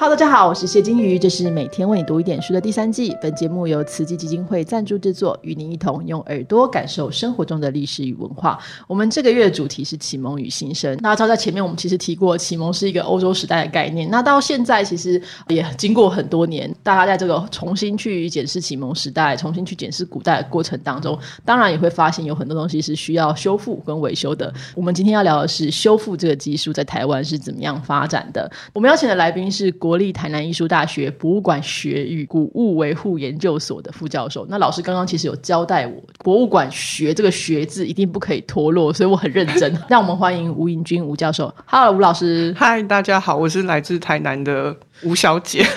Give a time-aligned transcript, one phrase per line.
[0.00, 3.16] Hello，大家好，我是谢金鱼，这是每天为你读一点书的第三季。
[3.20, 8.60] 本节目由慈济基金会赞助制作，与您一同用耳朵感受生活中的历史与文化。
[8.86, 10.96] 我们这个月的主题是启蒙与新生。
[11.02, 14.08] 那照在前面，我们其实提过，启蒙是一个欧洲时代的概念。
[14.08, 24.54] 那到现在，其实也经过很多年，大家在这个重新去检视启蒙时代，重新去检视古代的过程当中，当然也会发现有很多东西是需要修复跟维修的。
[24.76, 28.48] 我们今天要聊的是修复这个技术在台湾是怎么样发展的。
[28.72, 29.74] 我们邀请的来宾是。
[29.87, 39.72] 国立台南艺术大学博物馆学与古物维护研究所的副教授，那老师刚刚其实有交代我，博物馆学这个“学”字一定不可以脱落，所以我很认真。
[39.88, 41.54] 让我们欢迎吴颖君吴教授。
[41.66, 42.54] Hello，吴老师。
[42.58, 45.64] 嗨，大家好，我是来自台南的吴小姐。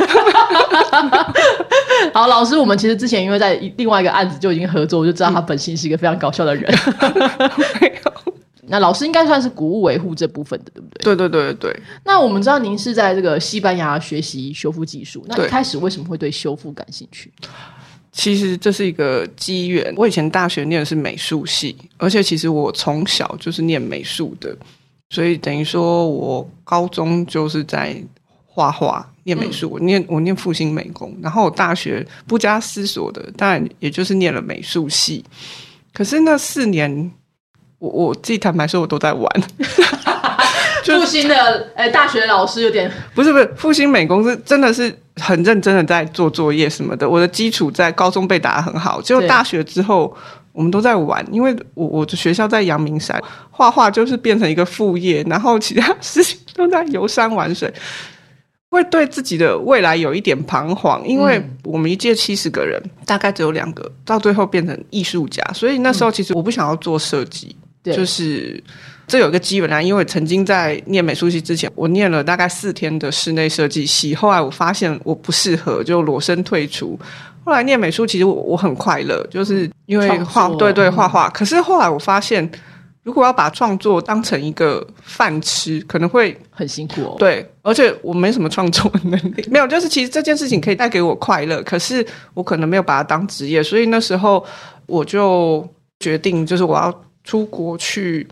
[2.14, 6.72] 好，老师，我们其实之前因为在另外一个案子就已经合作，我就知道他本性是一个非常搞笑的人。
[8.72, 11.04] 那老师应该算是古物维护这部分的，对不对？
[11.04, 17.30] 对对对对那我们知道您是在这个西班牙学习修复技术，那一开始为什么会对修复感兴趣？
[18.14, 19.94] 其实这是一个机缘。
[19.98, 24.56] 我以前大学念的是美术系，而且其实我从小就是念美术的，
[25.10, 28.02] 所以等于说我高中就是在
[28.46, 29.70] 画画、念美术。
[29.70, 35.24] 我念我念复兴美工，然后我大学不加思索的，当然也就是念了美术系。
[35.94, 37.12] 可是那四年。
[37.82, 39.28] 我我自己坦白说，我都在玩。
[40.86, 47.10] 复兴的诶，大学老师有点不是不是，复兴美工是真的是很认真的在做作业什么的。
[47.10, 50.16] 我的基础在高中被打的很好，结果大学之后
[50.52, 57.72] 我们都在玩，因为我我的学校在阳明山，画画就是变成一个副业，然后其他事情都在游山玩水，
[58.72, 61.08] 会对自己的未来有一点彷徨。
[61.08, 67.56] 因为我们一届七十个人，大概只有两个到最后变成艺术家，所以那时候其实我不想要做设计。
[67.84, 68.64] 就是
[69.08, 76.98] 这有一个基本啊，因为曾经在念美术系之前，我念了大概四天的室内设计系，后来我发现我不适合，就裸身退出。
[77.44, 81.28] 后来念美术，其实我我很快乐，就是因为画，对对画画。
[81.32, 82.48] 可是后来我发现，
[83.02, 87.16] 如果要把创作当成一个饭吃，可能会很辛苦哦。
[87.18, 92.06] 对，而且我没什么创作能力， 没有，就是其实这件事情可以带给我快乐，可是
[92.36, 94.46] 我可能没有把它当职业，所以那时候
[94.86, 95.68] 我就
[96.00, 97.04] 决定，就是我要。
[97.24, 98.28] 出国去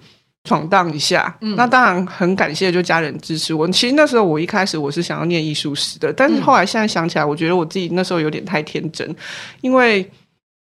[0.45, 3.67] 闯荡一下，嗯那当然很感谢就家人支持我。
[3.69, 9.15] 其实那时候我一开始我是想要念艺术史的，但是后来现在想起来，我觉得我自己那时候有点太天真。
[9.61, 10.09] 因为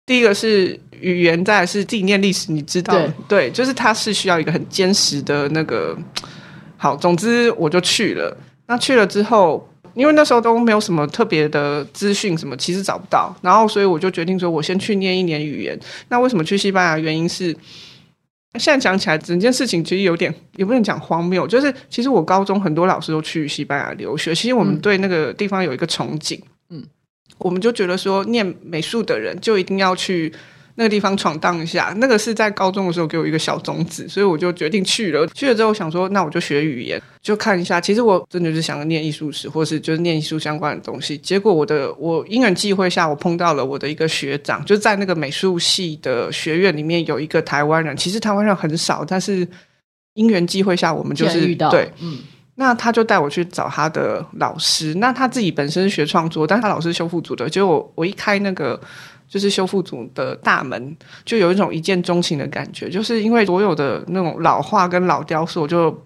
[0.04, 2.94] 第一个是语言，再是自己念历史，你知道，
[3.28, 5.96] 对，就是它是需要一个很坚实的那个。
[6.76, 8.36] 好，总之我就去了。
[8.66, 15.78] 那去了之后，因为那时候都没有什么特别的资讯，什么其实找不到，然后所以我就决定说，我先去念一年语言。
[16.08, 16.98] 那为什么去西班牙？
[16.98, 17.56] 原因是。
[18.54, 21.46] 现在讲起来，整件事情其实有点也不能讲荒谬。
[21.46, 26.82] 就是其实我高中很多老师都去西班牙留学，其实我们对那个地方有一个憧憬，嗯，
[27.38, 30.32] 我们就觉得说念美术的人就一定要去。
[30.78, 35.26] 那个地方闯荡一下，那个是在高中的时候给我一个小种子，所以我就决定去了。
[35.34, 37.80] 去了之后想说，那我就学语言，就看一下。
[37.80, 41.18] 其实我真的是想念艺术史，或是就是念艺术相关的东西。
[41.18, 47.96] 结果我的我因缘际会下，我碰到了我的一个学长，就在那个美术系的学院里面有一个台湾人。
[47.96, 49.44] 其实台湾人很少，但是
[50.14, 52.18] 因缘际会下，我们就是遇到对，嗯，
[52.54, 54.94] 那他就带我去找他的老师。
[54.94, 57.50] 那他自己本身是学创作，但他老师修复组的。
[57.50, 58.80] 结果我一开那个。
[59.28, 62.88] 就是修复组的大门，就有一种一见钟情的感觉。
[62.88, 65.96] 就是因为所有的那种老画跟老雕塑就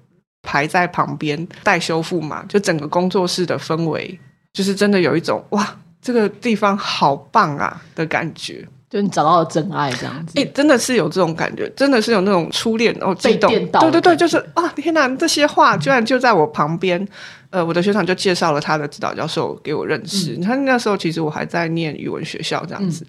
[0.42, 4.18] 排在旁边待修复嘛，就整个工作室的氛围，
[4.52, 8.66] 就是真的有一种哇，这个地方好棒啊的感觉。
[8.90, 17.08] 就你找到了真爱这样子，哎，真的是有这种感觉，真的是有那种初恋哦，激动，对对对，就是啊，天哪，这些画居然就在我旁边。
[17.52, 20.34] 呃，我的学长就介绍了他的指导教授给我认识。
[20.34, 23.06] 你看那时候其实我还在念语文学校这样子，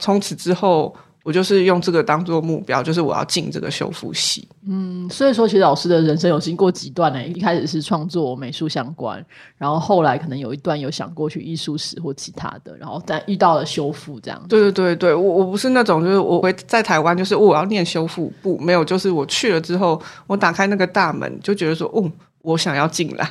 [0.00, 4.48] 从此之后我就是用这个当做目标，就是我要进这个修复系。
[4.66, 7.22] 嗯，所以说其实老师的人生有经过几段呢？
[7.26, 9.22] 一开始是创作美术相关，
[9.58, 14.42] 然后后来可能有一段有想过去艺术史或其他的，然后但遇到了修复这样。
[14.48, 22.10] 对对对对，我我不是那种就是我会在台湾就是我要念修复，不没有，就是我去了之后，我打开那个大门就觉得说，哦。
[22.44, 23.30] 我想要进来，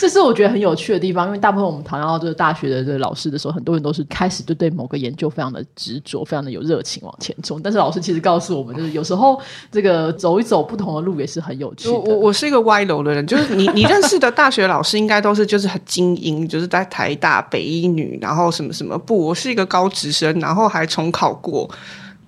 [0.00, 1.26] 这是我觉得很有趣的地方。
[1.26, 7.60] 因为大部分我们谈到这个大学的这个老师的时候，很多人都是开始就对某个研究非常的执着，非常的有热情往前冲。
[7.62, 9.38] 但是老师其实告诉我们，就是有时候
[9.70, 11.92] 这个走一走不同的路也是很有趣的。
[11.92, 21.70] 我我是一个歪楼的人，就是你你认识的大学老师应该都是就是很精英，就是在台大、北医女，然后什么什么不，我是一个高职生，然后还重考过，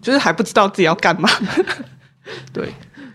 [0.02, 1.28] 就是还不知道自己要干嘛。
[2.52, 2.68] 对。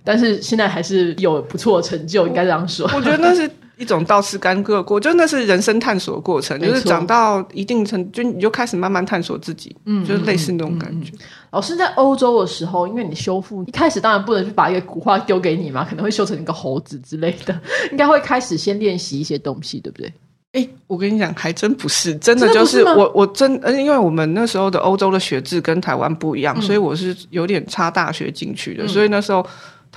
[0.03, 2.89] 但是现在还是有不错的成就，应该这样说。
[2.95, 11.11] 我觉得那是一种倒吃甘蔗过，就那是人生探索过程，就是长到一定程，就你就开始慢慢探索自己，嗯就是类似那种感觉。
[11.51, 17.59] 老师在欧洲的时候，因为你修复一开始当然不能去把一个古画丢给你嘛，可能会修成一个猴子之类的，
[17.91, 20.11] 应该会开始先练习一些东西，对不对？
[20.53, 29.45] 哎、我跟你讲，还真不是，真的就是我，我真，呃因为我们那时候的欧洲的学制跟台湾不一样，所以我是有点插大学进去的，所以那时候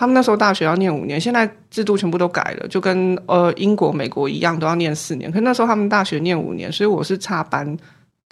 [0.00, 5.31] 他们那时候大学要念五年，现在制度全部都改了，就跟呃英国、美国一样，都要念四年。
[5.31, 7.76] 可那时候他们大学念五年，所以我是插班。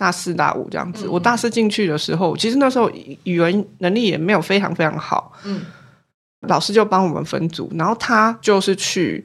[0.00, 5.62] 大四、大五这样子，我大四进去的时候，其实那时候语语文能力也没有非常非常好，嗯，
[6.46, 9.24] 老师就帮我们分组，然后他就是去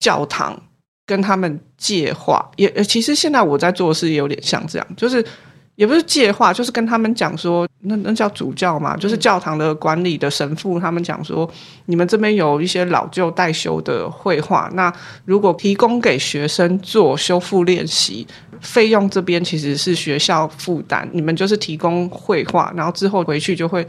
[0.00, 0.58] 教堂
[1.04, 5.22] 跟他们借画，也呃其实现在我在做的事也有点像这样，就是
[5.82, 11.50] 也不是借画，就是跟他们讲说，那那叫主教嘛，就是教堂的管理的神父，他们讲说，
[11.86, 14.94] 你们这边有一些老旧待修的绘画，那
[15.24, 18.24] 如果提供给学生做修复练习，
[18.60, 23.84] 费用这边其实是学校负担，你们就是提供绘画，然后之后回去就会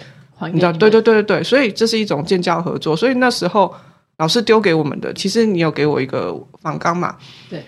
[0.52, 2.98] 你知道，对对对对对，所以这是一种建教合作。
[2.98, 3.72] 所以那时候
[4.18, 7.16] 老师丢给我们的，其实你有给我一个仿纲嘛？
[7.52, 7.64] 对。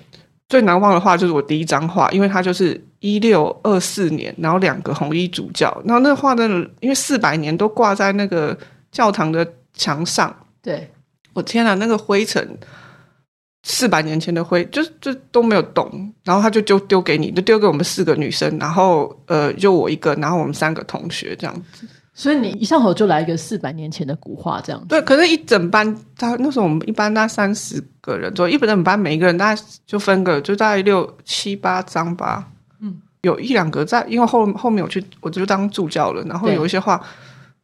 [0.56, 8.58] 最难忘的画就是我第一张画，因为它就是一六二四年，然后两个红衣主教，然后那画真的，因为四百年都挂在那个
[8.90, 10.90] 教堂的墙上，对，
[11.34, 12.58] 我天哪，那个灰尘，
[13.64, 21.54] 四百年前的灰，就就都没有动，然后他就丢丢给你，就丢给我们四个女生，然后呃，就我一个，然后我们三个同学这样
[22.18, 24.88] 所以你一上手就来一个四百年前的古画这样子。
[24.88, 25.86] 对，可是，一整班，
[26.18, 32.48] 他那时候我们一般大概三十个人左右，一整班每一个人大概就分个，就大概六七八张吧。
[32.80, 37.00] 嗯，有一两个在，因为后后面我去我就当助教了，然后有一些画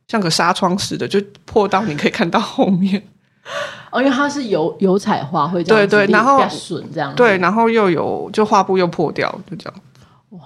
[0.09, 3.01] 像个纱窗似的，就破到你可以看到后面。
[3.89, 7.15] 哦，因为它是油油彩画，会这样对对然后比较顺这样。
[7.15, 9.80] 对，然后又有就画布又破掉，就这样。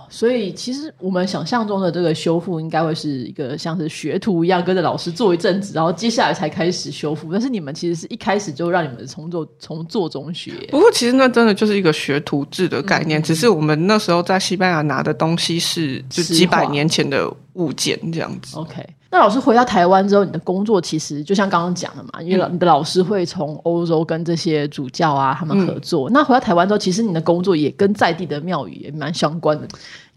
[0.09, 7.31] 所以其实我们想象中的这个修复，应该会是一个像是学徒一样，跟着老师做一阵子，然后接下来才开始修复。
[7.31, 10.53] 但是你们其实是一开始就让你们从做从做中学。
[10.71, 18.57] 不过其实那真的就是一个学徒制的概嗯念，只是我们那时候在西班牙拿的东西是就实几百年前的物件这样子。
[18.57, 26.09] OK，那老师回到台湾之后，你的工作其实就像刚刚讲的嘛，因为老你的老师会从欧洲跟这些主教啊他们合作。
[26.09, 29.67] 那回到台湾之后，其实你的工作也跟在地的庙宇也蛮相关的。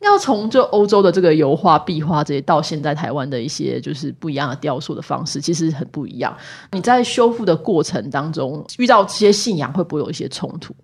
[0.01, 6.37] 要从就欧洲的这个油画、壁画这些，到现在台湾的一些就是不一样的雕塑的方式，其实很不一样。
[6.73, 10.75] 你在修复的过程当中，遇到这些信仰会不会有一些冲突？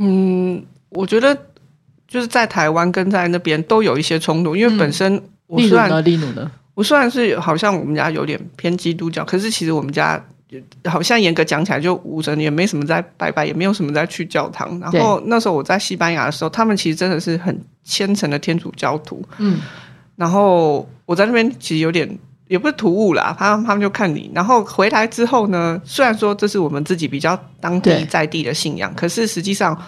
[0.00, 1.36] 嗯，我觉得
[2.08, 6.02] 就是在台湾跟在那边都有一些冲突，因为本身我虽然、例如呢？
[6.02, 6.50] 例如呢？
[6.74, 10.22] 我虽然是好像我们家有点偏基督教，可是其实我们家
[10.84, 14.78] 好像严格讲起来就五神，也没什么在拜拜，也没有什么在去教堂。
[14.80, 19.22] 然后那时候我在西班牙的时候，他们其实真的是很虔诚的天主教徒。
[19.38, 19.60] 嗯，
[20.16, 22.18] 然后我在那边其实有点
[22.48, 24.30] 也不是突兀啦，他他们就看你。
[24.34, 29.80] 然后回来之后呢，虽然说这是我们自己比较当地在地的信仰，可是实际上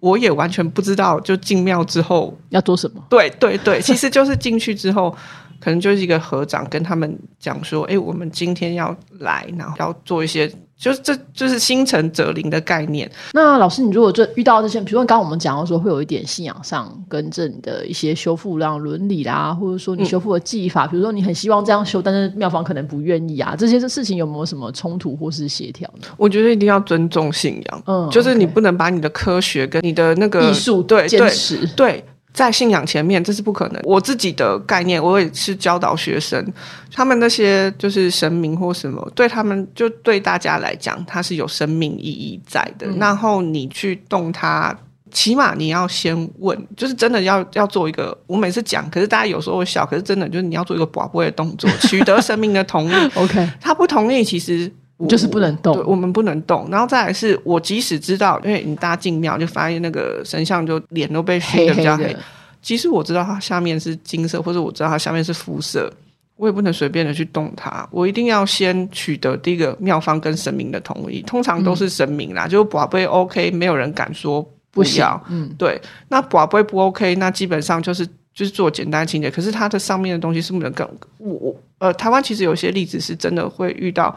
[0.00, 3.04] 我也完全不知道，就进庙之后要做什么？
[3.10, 5.14] 对对对，其实就是进去之后，
[5.60, 10.48] 可能就是一个合掌跟他们讲说，哎，我们今天要来，然后要做一些，
[10.78, 13.10] 就是这就是心诚则灵的概念。
[13.32, 26.08] 那老师，你如果这遇到这些，比如说刚刚我们讲到说会有一点信仰上跟着你的一些修复让伦理啦，或者说你修复的技法，比如说你很希望这样修，但是庙方可能不愿意啊，这些事情有没有什么冲突或是协调呢？
[26.16, 32.04] 我觉得一定要尊重信仰，嗯就是你不能把你的科学跟你的那个艺术对对坚持，对，
[32.36, 33.80] 在信仰前面，这是不可能。
[33.82, 36.46] 我自己的概念，我也是教导学生，
[36.92, 42.86] 他们那些就是神明或什么，对他们就对大家来讲，它是有生命意义在的。
[42.88, 44.76] 嗯然后你去动它。
[45.12, 48.14] 起码你要先问，就是真的要要做一个。
[48.26, 52.94] 我每次讲，可是大家有时候会笑，可是真的就是你要做一个宝贝的动作，取得神明的同意。
[53.14, 56.66] OK，他不同意，其实我就是不能动对我们不能动。
[56.70, 62.18] 然后再来是我即使知道，因为你大家进庙就发现那个神像就脸都被熏的比较黑，的，
[62.62, 65.92] 即使我知道它下面是金色，或者我知道它下面是肤色，
[66.36, 67.86] 我也不能随便的去动它。
[67.90, 80.88] 我一定要先取得第一个庙方跟神明的同意，通常都是神明啦，就是宝贝 OK，没有人敢说不不行要。，嗯，对，那宝贝不 OK，那基本上就是就是做简单清洁，可是它的上面的东西是不能更
[81.18, 84.14] 我我呃，台湾其实有些例子是真的会遇到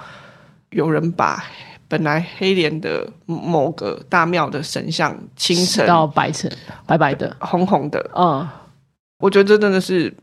[0.72, 1.44] 有人把
[1.88, 6.52] 本来黑脸的某个大庙的神像清洗成到白成
[6.86, 8.48] 白白的，红红的，嗯。
[9.20, 10.16] 我觉得这真的是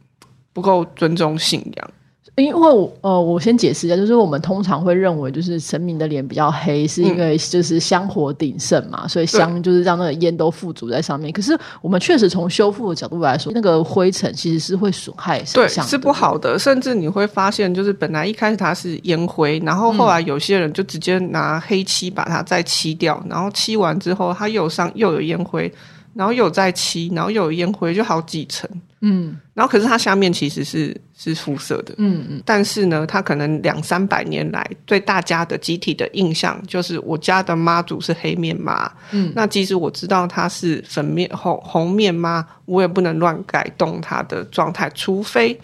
[0.52, 1.90] 不够尊重信仰。
[2.36, 11.32] 因为我呃，我先解释一下，就是我们通常会认为，就是神明的脸比较黑，是因为就是香火鼎盛嘛，所以香就是让那个烟都附着在上面。
[11.32, 16.58] 可是我们确实从修复的角度来说，那个灰尘其实是会损害神对，是不好的。
[16.58, 25.72] 甚至你会发现，就是本来一开始它是烟灰，然后后来有些人就直接拿黑漆把它再漆掉，然后漆完之后，它又上又有烟灰，
[26.16, 28.68] 然后有在漆，然后有烟灰，就好几层。
[29.02, 45.58] 嗯然后可是它下面其实是是肤色的，嗯嗯，但是呢，它可能两三百年来对大家的集体的印象就是我家的妈祖是黑面妈，嗯，那即使我知道她是粉面红红面妈，我也不能乱改动她的状态，除非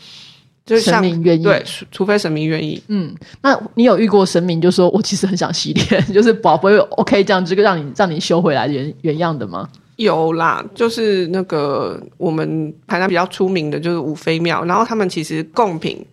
[0.66, 2.80] 就是像神明愿意对，除除非神明愿意。
[2.88, 9.68] 嗯，那你有遇过神明就说我其实很想洗脸， 就是宝贝 OK 这样，这个让你让你修回来原原样的吗？
[9.96, 16.04] 有啦，就是那个我们台南比较出名的就是五妃庙，然后他们其实贡品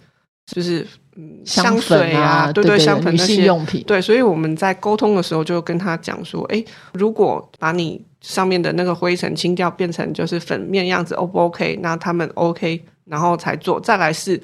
[0.54, 11.80] 就是嗯香水啊，对对女香粉那些用品，对，所以我们在沟通的时候就跟他讲说，哎，如果把你上面的那个灰尘清掉，变成就是粉面样子，O 不 OK？
[11.82, 13.80] 那他们 OK，然后才做。
[13.80, 14.42] 再来是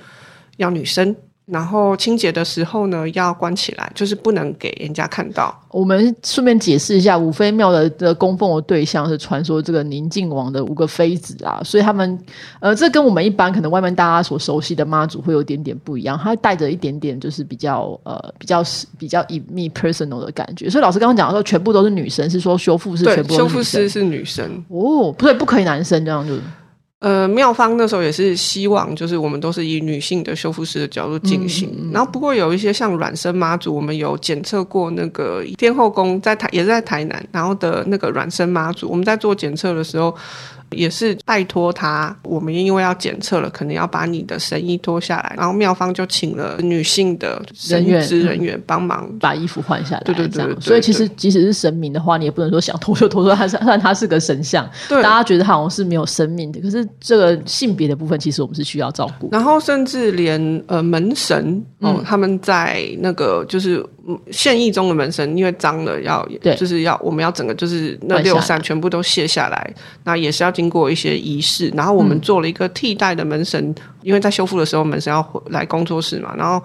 [0.57, 1.13] 要女生，
[1.45, 5.55] 然后清洁的时候呢要关起来，就是不能给人家看到。
[5.69, 12.17] 我们顺便解释一下，五妃庙的的供奉的对象是传说这个宁靖王的五个妃子啊，所以他们
[12.59, 18.63] 呃，这跟我们一般可能外面大家所熟悉的妈祖会有点点不一样，它带着一点点就是比较呃比较
[18.97, 20.69] 比较隐秘 personal 的感觉。
[20.69, 24.65] 所以老师刚刚讲的时候全部都是女生，是说修复是全，部修复都是女生师是女生。
[24.69, 26.33] 哦，不对，不可以男生这样就
[27.05, 31.69] 呃，妙方那时候也是希望，就是我们都是以女性的修复师的角度进行。
[31.93, 40.15] 然后，不过有一些像软生妈祖，我们有检测过那个天后宫在台，也是在台南，然后的那个软生妈祖，我们在做检测的时候。
[40.75, 49.09] 也是拜托他，我们因为要检测了，可能要把你的神衣脱下来，然后妙方就请了女性的神人员职人员帮忙。
[49.19, 55.01] 把衣服换下来，对对对所以其实即使是神明的话，你也不能说想脱就脱，说他是虽然他是个神像，对。
[55.01, 59.29] 大家觉得他好像是没有生命的，可是这个性别的部分，其实我们是需要照顾。
[59.31, 62.03] 然后甚至连呃门神哦，嗯。
[62.03, 66.55] 他们在那个就是嗯现役中的门神，因为脏了要对。
[66.55, 71.69] 就是要我们要整个就是那六扇全部都卸下来，那也是要经过一些仪式。
[71.75, 76.61] 然后我嗯们做了一个替代的门神，因为在修复的时候门神要回来工作室嘛，然后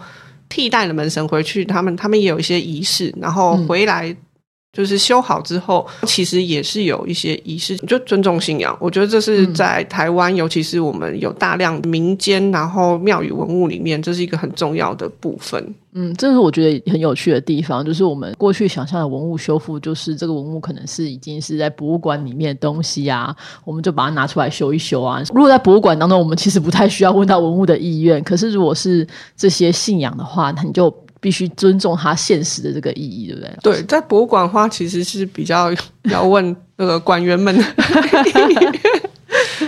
[0.49, 4.17] 替代的门神回去，他们他们也有一些仪式，然后嗯回来。
[4.73, 8.77] 就是修好之后，其实也是有一些仪式，就尊重信仰。
[8.81, 15.75] 我觉得这是嗯在台湾，尤其是我们有大量民间，然后庙宇文物里面，这是一个很重要的部分。
[15.93, 23.35] 嗯，这是我觉得很有趣的地方，就是我们过去想象的文物修复，就是这个文物可能是已经是在博物馆里面的东西啊，
[23.65, 25.21] 我们就把它拿出来修一修啊。
[25.35, 29.05] 如果在博物馆当中，我们其实不太需要问到文物的意愿，可是如果是
[29.37, 30.89] 这些信仰的话，那你就
[31.21, 33.51] 必须尊重它现实的这个意义，对不对？
[33.63, 35.73] 对，在博物馆的话，其实是比较
[36.11, 37.57] 要问那个馆员们。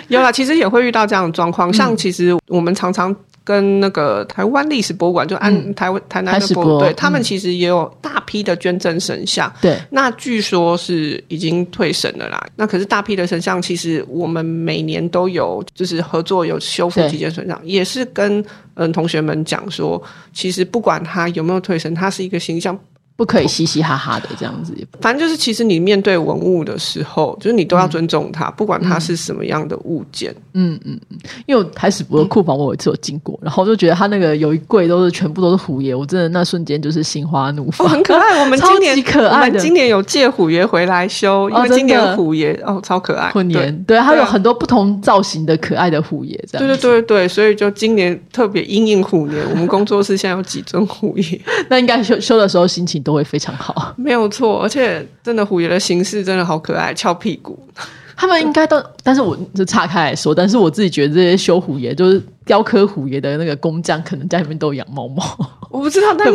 [0.09, 1.73] 有啦，其实也会遇到这样的状况。
[1.73, 9.53] 像其实我们常常跟那个台湾历史博物馆，就按台湾、台南的博物对嗯他们其实也有大批的捐赠神像。
[9.61, 12.47] 对，那据说是已经退神了啦。
[12.57, 18.45] 那可是大批的神像，其实我们每年都有就是合作有修复对几件神像，也是跟
[18.75, 22.79] 嗯同学们讲说，其实不管他有没有退神，他是一个形象。
[23.17, 24.75] 不可以嘻嘻哈哈的这样子。
[25.01, 30.35] 反正就是，其实你面对文物的时候，就是你都要尊重它，不管它是什么样的物件。
[30.55, 37.89] 嗯嗯嗯，因为我开始博的库房我有一次有经过，然后我就觉得它那个有一柜都是全部都是虎爷，我真的那瞬间就是心花怒哦，放。
[37.89, 38.41] 很可爱。
[38.41, 53.93] 我们今年超级可爱的我们今年有借虎爷回来修，因哦为今年虎爷哦超可爱，对婚年，对，它有很多不同造型的可爱的虎爷，这样对对对对，所以就今年特别因应虎年，我们工作室现在有几尊虎爷， 那应该修修的时候心情都会非常好。
[53.97, 57.59] 没有错，而且真的虎爷的形式真的好可爱，翘屁股。
[58.17, 65.25] 他们应该都，但是我就岔开来说，但是我自己觉得这些修虎爷，就是雕刻虎爷的那个工匠，可能家里面都有养猫猫。
[65.73, 66.31] 我不知道，但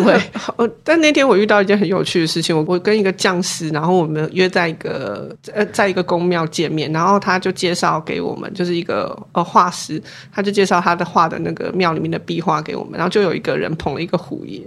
[0.57, 10.01] 呃，但那天我遇到一件很有趣的事情，我我跟一个匠师，然后我们约在一个呃，在一个宫庙见面，然后他就介绍给我们，就是一个呃画师，
[10.33, 14.59] 他就介绍他的画的那个庙里面的壁画给我们，然后就有一个人捧了一个虎爷，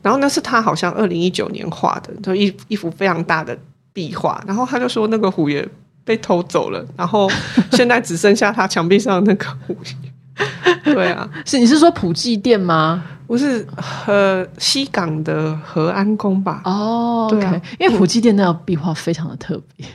[0.00, 3.58] 然后那是他好像二零一九年画的，就一一幅非常大的
[3.92, 5.68] 壁画，然后他就说那个虎爷
[6.04, 7.28] 被偷走了，然后
[7.72, 10.13] 现在只剩下他墙壁上的那个虎爷。
[10.84, 13.02] 对啊，是你是说普济店吗？
[13.26, 13.66] 不是
[14.06, 16.60] 呃西港的和安宫吧？
[16.64, 17.40] 哦对
[17.78, 19.86] 因为普济店那个壁画非常的特别。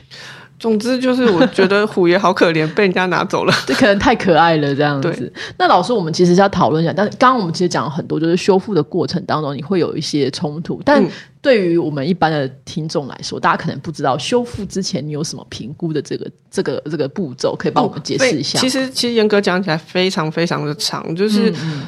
[0.58, 3.54] 总之就是，我觉得虎爷好可怜，被人家拿走了。
[3.66, 5.32] 这可能太可爱了，这样子。
[5.56, 10.78] 那老师，我们其实是要讨论一下，但是刚刚我们其实讲了很多，就是修复的过程当中，你会有一些冲突。
[10.84, 11.08] 但嗯
[11.42, 18.58] 对于我们一般的听众来说，大家可能不知道修复之前你有什么评估的这个这个这个步骤，可以帮我们解释一下。
[18.58, 21.50] 哦其实其实严格讲起来非常非常的长，就是。
[21.52, 21.82] 嗯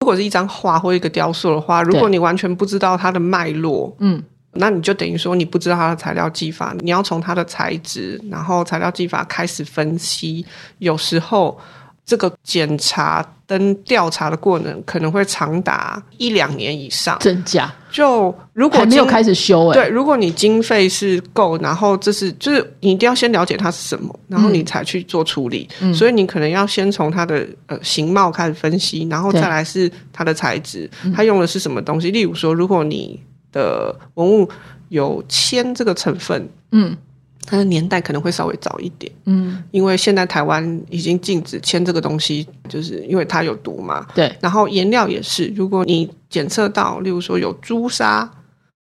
[0.00, 4.20] 如果是一张画或一个雕塑的话，如果你完全不知道它的脉络，嗯
[4.54, 10.44] 那你就等于说你不知道它的材料技法，你要从它的材质，然后材料技法开始分析。
[10.78, 11.56] 有时候
[12.04, 17.16] 这个检查跟调查的过程可能会长达一两年以上。
[17.20, 17.72] 真假？
[17.90, 25.68] 就如果经还没有开始修哎、对，如果你经费是够，然后这是就是你一定要先了解它是什么，然后你才去做处理。
[25.80, 25.92] 嗯。
[25.92, 32.10] 所以你可能要先从它的呃形貌开始分析，然后再来是它的材质，它用的是什么东西。
[32.10, 33.20] 例如说，如果你
[33.52, 34.48] 的文物
[34.88, 36.96] 有铅这个成分，嗯
[37.44, 44.06] 它的年代可能会稍微早一点，嗯，因为现在台湾已经禁止铅这个东西，就是因为它有毒嘛。
[44.14, 48.30] 对，然后颜料也是，如果你检测到，例如说有朱砂。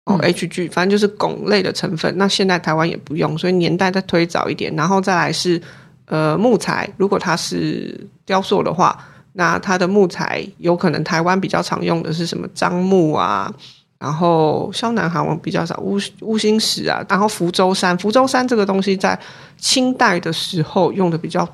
[0.05, 2.13] 哦嗯，HG，反正就是汞类的成分。
[2.17, 4.75] 那现在台湾也不用，所以年代再推早一点。
[4.75, 5.61] 然后再来是
[6.07, 13.49] 呃木材，如果它是雕塑的话，那它的木材有可能台湾比较常用的是什么樟木啊，
[14.03, 19.17] 然后萧南好像比较少，乌乌心石啊，然后福州山，福州山这个东西在
[19.57, 21.47] 清代的时候用的比较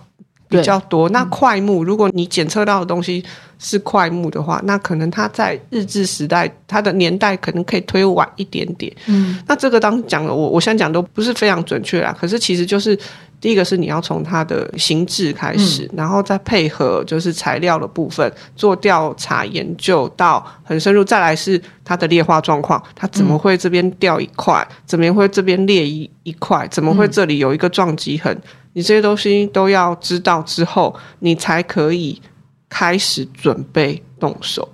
[0.49, 1.07] 比较多。
[1.09, 3.23] 那块木，如果你检测到的东西
[3.59, 8.91] 是块木的话，那可能它在日治时代，它的年代可能可以推晚一点点。
[9.05, 12.15] 嗯，那这个当讲了，我我现在讲都不是非常准确啦。
[12.19, 12.97] 可是其实就是
[13.39, 28.35] 第一个是你要从它的形制开始，然后再配合就是材料的部分做调查研究到很深入，再来是它的裂化状况，它怎么会这边掉一块，怎么会这边裂一一块，怎么会这里有一个撞击痕？
[28.73, 32.21] 你这些东西都要知道之后，你才可以
[32.69, 34.67] 开始准备动手。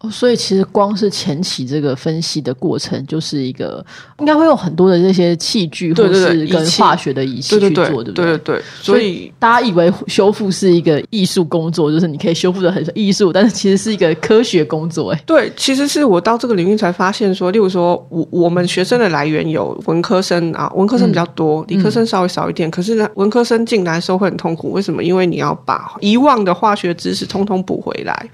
[0.00, 3.84] 哦，所以其实光是前期这个分析的过程，就是一个
[4.18, 15.10] 应该会有很多的这些器具或对对对是跟化学的仪器对对对去做，对不对对对，所以大家以为修复是一个艺术工作，就是你可以修复的很艺术，但是其实是一个科学工作。
[15.10, 22.70] 哎，对，其实是我到这个领域才发现说，例如说，我我们学生的来源有文科生啊，文科生比较多，理科生稍微少一点。
[22.70, 25.04] 可是呢，文科生进来的时候会很痛苦，为什么？
[25.04, 28.30] 因为你要把遗忘的化学知识通通补回来。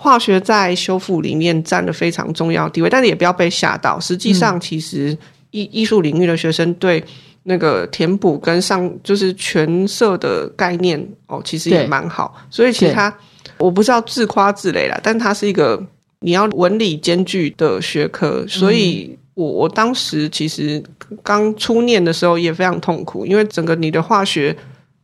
[0.00, 3.98] 化学在修复里面占了非常重要的地位，但是也不要被吓到。
[3.98, 5.16] 实际上，其实
[5.50, 7.02] 艺艺术领域的学生对
[7.42, 12.32] 那个填补跟上就是全色的概念哦，其实也对蛮好。
[12.48, 13.12] 所以其实对它
[13.56, 15.84] 我不是要自夸自擂啦，但它是一个
[16.20, 20.80] 你要文理兼具的学科，所以我我当时其实
[21.24, 24.56] 刚初念的时候也非常痛苦，因为整个你的化学。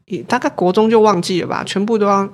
[0.06, 2.28] 也大概国中就忘记了吧，全部都要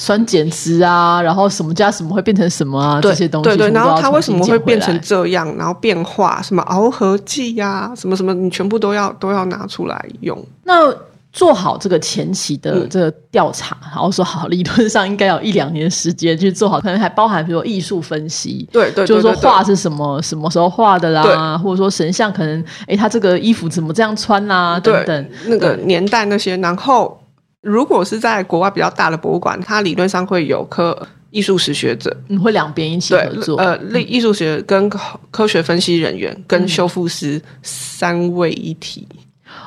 [0.00, 5.52] 酸碱值啊，然后什么加什么会变成什么啊，对这些东西然后它为什么会变成这样？
[5.58, 10.40] 然后变化什么螯合剂呀、什么什么，你全部都要都要拿出来用。
[10.62, 10.94] 那
[11.32, 18.68] 做好这个前期的嗯这个调查，然后说好，理论上应该有一两年时间去做好，可能还包含比如说艺术分析。
[18.72, 25.28] 对对，就是说画是什么什么时候画的啦，或者说神像可能，诶，他这个衣服怎么这样穿啦，等等。
[25.46, 27.20] 那个年代那些，然后
[27.62, 30.96] 如果是在国外比较大的博物馆，它理论上会有科
[31.30, 34.98] 艺术史学者，你会两边一起合作，呃，艺艺术学跟科
[35.30, 39.06] 科学分析人员跟修复师三位一体。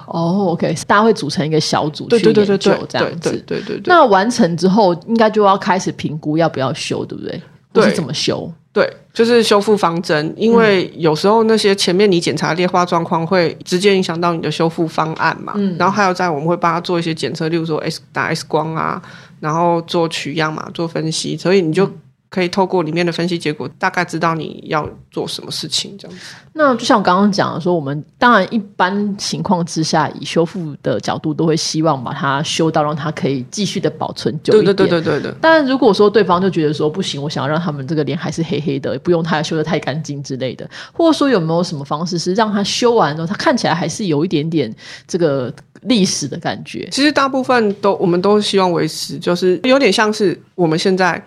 [0.07, 3.29] 哦，OK，大家会组成一个小组对去对对对对研究这样对子。
[3.29, 3.83] 对对对对。
[3.85, 7.41] 那完成之后，应该就要开始评估要不要修，对不对？
[7.73, 8.51] 对是怎么修？
[8.73, 15.51] 对，就是修复方针，因为有时候那些前面你检查裂化状况会直接影响到你的修复方案嘛。
[15.57, 15.75] 嗯。
[15.77, 19.01] 然后还有在我们会帮他做一些检测，例如说 X 打 X 光啊，
[19.41, 21.85] 然后做取样嘛，做分析，所以你就
[22.31, 26.23] 可以透过里面的分析结果，大概知道你要做什么事情这样子。
[26.53, 34.75] 那就像我刚刚讲的说，我们当然一般情况之下，以修复的角度都会希望把它修到让它可以继续的保存久一对点。
[34.75, 35.37] 对对对对对。
[35.41, 44.73] 但如果说对方就觉得说不行，我想要让他们这个脸还是黑黑的，不用它修的太干净之类的，或者说有没有什么方式是让它修完之后，它看起来还是有一点点
[45.05, 46.87] 这个历史的感觉？
[46.93, 51.21] 其实大部分都我们都希望维持，就是有点像是我们现在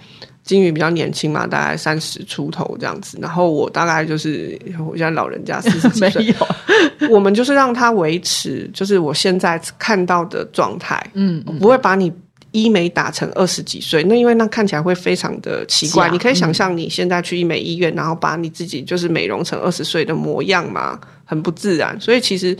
[0.45, 3.19] 金鱼比较年轻嘛，大概三十出头这样子。
[3.21, 6.25] 然后我大概就是我现在老人家四十几没岁，
[7.01, 12.13] 有，我们就是让它维持，就是我现在看到的状态，嗯，不会把你。
[12.57, 16.07] 医美打成二十几岁，那因为那看起来会非常的奇怪。
[16.07, 22.01] 假你可以想象你现在去医美医院，然后把你自己就是美容成二十岁的模样嘛，很不自然。
[22.01, 22.57] 所以其实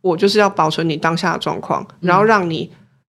[0.00, 2.70] 我就是要保存你当下的状况，然后让你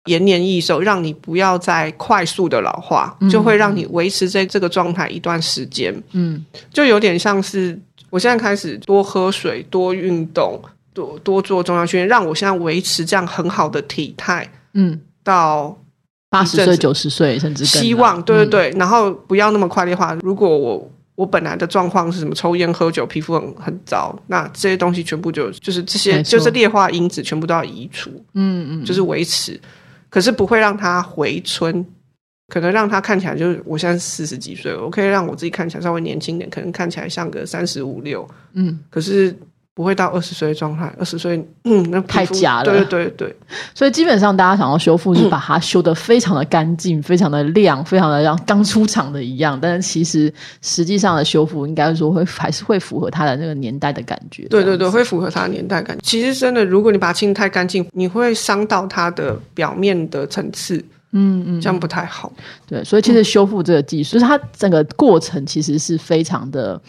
[0.05, 5.93] 延年益寿，让你不要再快速的老化，就会让你维持在这个状态一段时间。
[6.11, 10.61] 嗯，就有点像是我现在开始多喝水、多运动、
[10.93, 15.75] 多多做重要训练，让我现在维持这样很好的体态嗯，到
[16.29, 20.13] 八十岁、九十岁，甚至希望，对对对，然后不要那么快劣化。
[20.21, 29.57] 如果我我本来的状况是什么，抽烟喝酒，皮肤很很糟，那这些东西全部就就是这些就是劣化因子全部都要移除，嗯嗯，就是维持，
[30.15, 31.85] 可是不会让他回春。
[32.47, 39.35] 可能让他看起来就是我现在四十几岁了，我可以让我自己看起来稍微年轻点，可能看起来像个三十五六，嗯，可是
[39.75, 40.91] 不会到二十岁的状态。
[40.97, 43.35] 二十岁，嗯，那太假了对对对对，
[43.75, 49.59] 所以基本上大家想要修复，是把它修得非常的干净、非常的亮、非常的像刚出厂的一样。
[49.61, 54.47] 但是其实实际上的修复，应该说会还是会符合它的那个年代的感觉。
[54.47, 55.97] 对对对，会符合它的年代感。
[56.01, 60.81] 其实真的，如果你把它清得太干净，你会伤到它的表面的层次，
[61.17, 62.29] 嗯嗯，这样不太好。
[62.67, 66.79] 对，所以其实修复这个技术，就是它整个过程其实是非常的，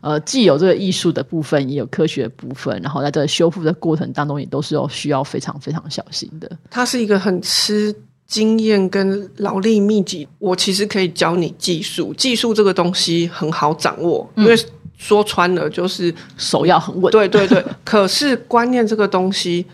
[0.00, 6.50] 呃，既有这个艺术的部分，也有科学的部分，然后在这个修复的过程当中，也都是有需要非常非常小心的。
[6.68, 7.94] 它是一个很吃
[8.26, 10.26] 经验跟劳力密集。
[10.40, 14.56] 我其实可以教你技术，技术这个东西很好掌握，因为
[14.98, 17.64] 说穿了就是手要很稳，对对对。
[17.84, 19.64] 可是观念这个东西。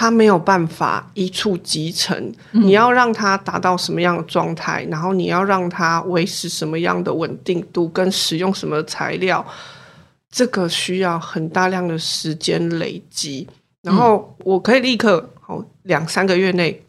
[0.00, 9.44] 它没有办法一触即成，你要让它达到什么样的状态，然后你要让它维持什么样的稳定度，跟使用什么材料，
[10.30, 13.44] 这个需要很大量的时间累积。
[13.82, 16.80] 然后我可以立刻哦两三个月内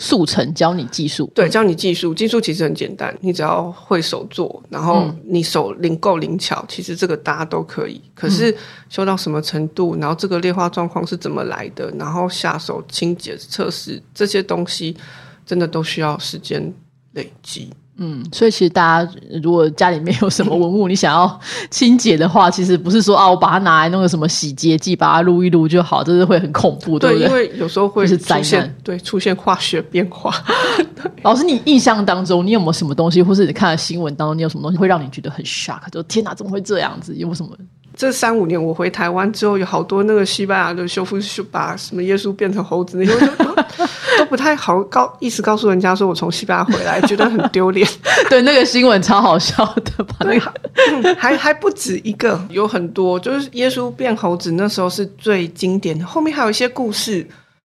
[0.00, 8.00] 速成教你技术，对，教你技术，技术其实很简单，你只要会手做，然后嗯你手灵够灵巧，其实这个大家都可以。
[8.14, 8.56] 可是
[8.88, 14.96] 修到什么程度，然后这个劣化状况是怎么来的，然后下手清洁测试这些东西，
[15.44, 16.72] 真的都需要时间
[17.12, 17.68] 累积。
[18.00, 27.34] 嗯，所以其实大家如果家里面有什么文物，你想要清洁的话，其实不是说啊，我把它拿来弄个什么洗洁剂，把它撸一撸就好，这是会很恐怖，对不对因？
[27.34, 30.32] 为有时候会是灾难对出现化学变化。
[31.22, 35.80] 老师，你印象当中，你有没有什么东西，或是你看了新闻当中，你有什么东西会让你觉得很 shock？
[35.90, 37.12] 就天哪，怎么会这样子？
[37.16, 37.50] 有没有什么？
[37.98, 43.44] 这三五年我回台湾之后，有好多那个西班牙的修复师把什么耶稣变成猴子那些，都
[44.16, 47.84] 都不太好告意思告诉人家说我从西班牙回来，觉得很丢脸。
[48.30, 50.54] 对，那个新闻超好笑的，把那个
[51.02, 57.26] 嗯还还不止一个，有很多，就是耶稣变猴子那时候是最经典的，后面还有一些故事，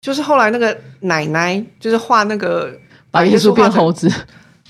[0.03, 2.71] 就是后来那个奶奶就是画那个
[3.11, 4.13] 把耶稣变猴子，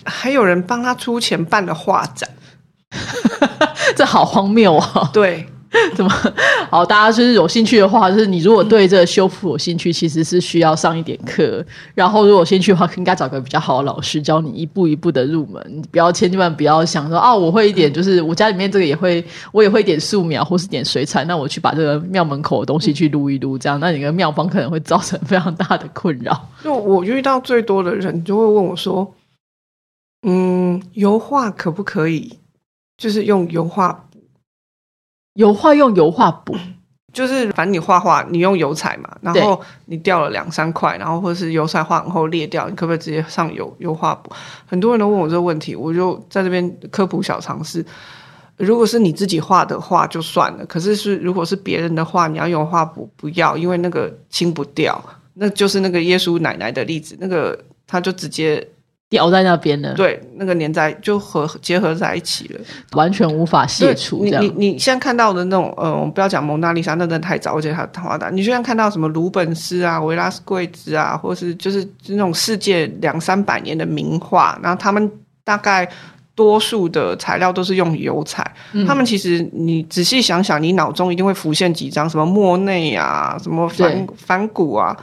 [0.04, 2.30] 还有人帮他出钱办的画展，
[3.96, 5.10] 这好荒谬啊！
[5.14, 5.46] 对。
[5.94, 6.10] 怎么？
[6.68, 11.64] 好，大家就是有兴趣的话，就是你如果对这个修复有兴趣，其实是需要上一点课。
[11.94, 15.64] 然后，如果有兴趣的话，应该找个比较好的老师教你一步一步的入门。
[15.68, 26.48] 你不要千万不要想说啊，我会一点，就是我家里面这个也会，我也会点素描或是点水彩，那我去把这个庙门口的东西去撸一撸，这样，那你的庙方可能会造成非常大的困扰。
[26.64, 29.08] 就我遇到最多的人就会问我说
[30.26, 32.39] ：“嗯，油画可不可以？
[33.00, 34.06] 就是用油画，
[35.32, 36.54] 油画用油画补，
[37.14, 44.30] 就是反正你画画，你用油彩嘛，然后你掉了两三块，然后或者是油彩画很厚裂掉，你可不可以直接上油油画补？
[44.66, 47.82] 很多人都问我这个问题，我就在这边科普小常识。
[48.58, 55.02] 如果是你自己画的画就算了，可是是如果是别人的画，你要用画补不要，因为那个清不掉。
[55.32, 58.68] 那就是那个耶稣奶奶的例子，那个他就直接
[59.10, 62.60] 掉在那边了，对那个粘在就合结合在一起了。
[62.92, 64.24] 完全无法卸除。
[64.24, 68.30] 这样你你你现在看到的那种，呃，我们不要讲蒙娜丽莎，那真的太早，而且它画的。
[68.30, 75.10] 你现在看到什么鲁本斯啊、维拉斯贵兹啊，或是就是那种世界两三百年的名画，然后他们
[75.42, 75.90] 大概
[76.36, 78.48] 多数的材料都是用油彩。
[78.72, 84.96] 嗯他们其实你仔细想想，你脑中一定会浮现几张什么莫内啊、什么梵对梵谷啊。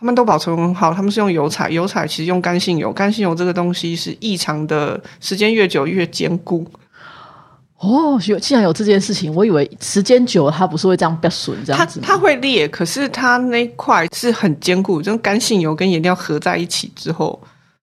[0.00, 6.66] 他们都保存很好，他们是用油彩，油彩其实用干性油，干性油这个东西是异常的，时间越久越坚固。
[7.76, 12.14] 哦，有竟然有这件事情，我以为时间久了它不是会这样变损这它样子它？
[12.14, 17.38] 它会裂，可是它那块是很坚固，这种干性油跟颜料合在一起之后，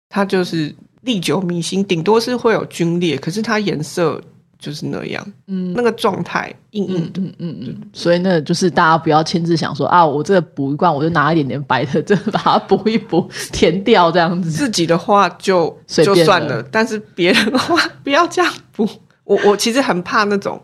[0.08, 4.20] 它就是历久弥新，顶多是会有皲裂，可是它颜色
[4.60, 7.20] 就是那样，嗯那个状态硬硬的。
[7.20, 14.50] 嗯嗯嗯，所以呢，就是大家不要亲自想说啊，我这个补一罐，我就拿一点点白的，这把它补一补， 填掉这样子。
[14.50, 18.86] 自己的话就就算了，但是别人的话不要这样补。
[19.24, 20.60] 我我其实很怕那种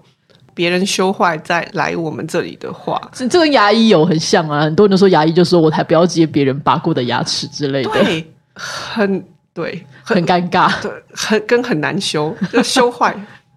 [0.52, 4.60] 别人修坏再来我们这里的话，这这跟牙医有很像啊。
[4.60, 13.14] 很多人都说牙医就说我才不要接别人拔过的牙齿之类的，对，很对，很尴尬，对，很跟很难修，就修坏。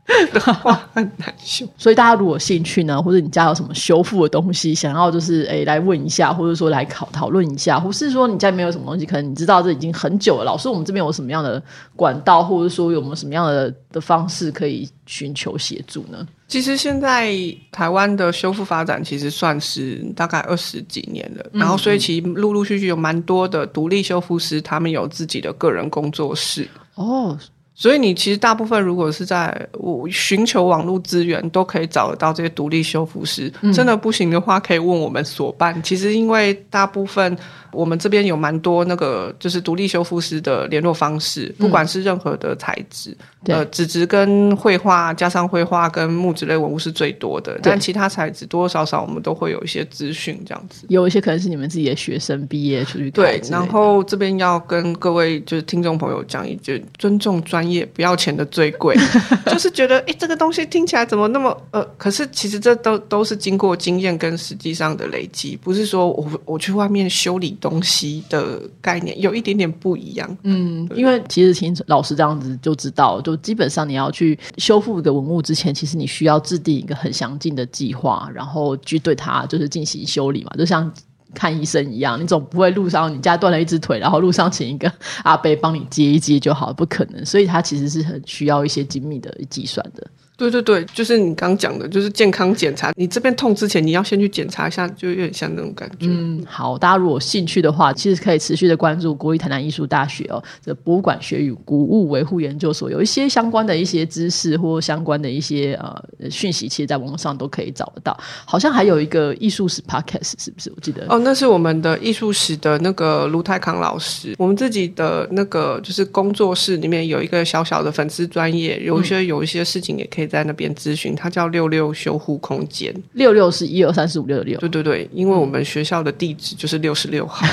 [0.94, 11.62] 很难修，所以大家如果有兴趣呢，或者你家有什么修复的东西，想要就是诶来问一下，或者说来考讨论一下，或是说你家里面有什么东西，可能你知道这已经很久了，老师我们这边有什么样的
[11.96, 16.28] 管道，或者说有没有什么样的的方式可以寻求协助呢？
[16.48, 17.32] 其实现在
[17.72, 27.38] 台湾的修复发展其实算是大概二十几年了，然后所以其实陆陆续续有蛮多的独立修复师，他们有自己的个人工作室哦。
[27.80, 33.50] 所以你其实大部分如果是在我寻求网络资源，都可以找得到这些独立修复师。
[33.74, 35.82] 真的不行的话，可以问我们所办。
[35.82, 37.38] 其实因为大部分。
[37.72, 50.86] 我们这边有蛮多那个就是独立修复师的联络方式，不管是任何的材质，呃，纸质跟绘画加上绘画跟木质类文物是最多的，但其他材质多多少少我们都会有一些资讯这样子。
[50.90, 58.98] 有一些可能是你们自己的学生毕业出去对，然后这边要跟各位就是听众朋友讲一句：尊重专业，不要钱的最贵。
[59.48, 61.84] 就是觉得哎，这个东西听起来怎么那么呃？
[61.98, 67.58] 可是其实这都都是经过经验跟实际上的累积，不是说我我去外面修理。
[67.60, 80.92] 东西的概念有一点点不一样，嗯，因为其实听老师这样子就知道，就基本上你要去修复一个文物之前，其实你需要制定一个很详尽的计划，然后去对它就是进行修理嘛，就像
[81.34, 84.92] 看医生一样，你总不会路上你家断了一只腿，然后路上请一个
[85.24, 90.08] 阿伯帮你接一接就好，不可能，所以它其实是很需要一些精密的计算的。
[90.40, 92.94] 对对对，就是你刚讲的，就是健康检查。
[92.96, 96.08] 你这边痛之前，你要先去检查一下，就有点像那种感觉。
[96.08, 108.18] 嗯，好，大家如果有兴趣的话，其实可以持续的关注国立台南艺术大学哦，这博物馆学与古物维护研究所有一些相关的一些知识或相关的一些呃讯息，其实在网络上都可以找得到。
[108.46, 110.72] 好像还有一个艺术史 podcast，是不是？
[110.74, 120.29] 我记得哦，那是我们的艺术史的那个卢泰康老师，我们自己的那个就是工作室里面有一个小小的粉丝专业，有一些有一些事情也可以。
[120.30, 122.94] 在那边咨询，它叫六六修护空间。
[123.14, 124.58] 六六是一二三四五六的六。
[124.60, 127.46] 对对对，因为我们学校的地址就是六十六号，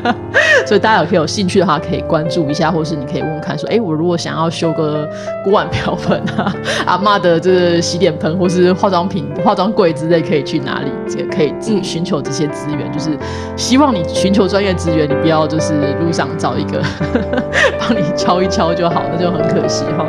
[0.66, 5.08] 所以大家有可以有兴趣的话，可以关注一下，或是你可以问问看，说，哎，我如果想要修个
[5.42, 6.54] 锅碗瓢盆啊，
[6.86, 10.90] 阿妈的这个洗脸盆，或是化妆品、化妆柜之类，可以去哪里？
[11.18, 12.90] 也可以自寻求这些资源。
[12.92, 13.10] 就是
[13.56, 16.82] 希望你寻求专业资源，你不要就是路上找一个
[17.80, 20.06] 帮你敲一敲就好，那就很可惜哈。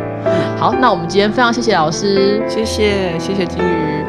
[0.64, 2.42] 好，那我们今天非常谢谢老师。
[2.48, 4.03] 谢谢，谢谢金鱼。